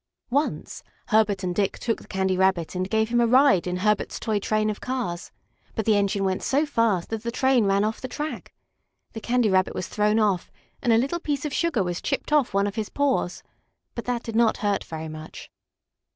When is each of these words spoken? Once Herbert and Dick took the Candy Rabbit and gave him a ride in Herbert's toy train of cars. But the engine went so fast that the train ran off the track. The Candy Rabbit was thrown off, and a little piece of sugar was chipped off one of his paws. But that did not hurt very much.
Once 0.31 0.81
Herbert 1.09 1.43
and 1.43 1.53
Dick 1.53 1.77
took 1.77 2.01
the 2.01 2.07
Candy 2.07 2.35
Rabbit 2.35 2.73
and 2.73 2.89
gave 2.89 3.09
him 3.09 3.21
a 3.21 3.27
ride 3.27 3.67
in 3.67 3.77
Herbert's 3.77 4.19
toy 4.19 4.39
train 4.39 4.71
of 4.71 4.81
cars. 4.81 5.31
But 5.75 5.85
the 5.85 5.95
engine 5.95 6.23
went 6.23 6.41
so 6.41 6.65
fast 6.65 7.09
that 7.11 7.21
the 7.21 7.29
train 7.29 7.65
ran 7.67 7.83
off 7.83 8.01
the 8.01 8.07
track. 8.07 8.51
The 9.13 9.21
Candy 9.21 9.51
Rabbit 9.51 9.75
was 9.75 9.87
thrown 9.87 10.17
off, 10.17 10.49
and 10.81 10.91
a 10.91 10.97
little 10.97 11.19
piece 11.19 11.45
of 11.45 11.53
sugar 11.53 11.83
was 11.83 12.01
chipped 12.01 12.33
off 12.33 12.51
one 12.51 12.65
of 12.65 12.73
his 12.73 12.89
paws. 12.89 13.43
But 13.93 14.05
that 14.05 14.23
did 14.23 14.35
not 14.35 14.57
hurt 14.65 14.83
very 14.83 15.07
much. 15.07 15.51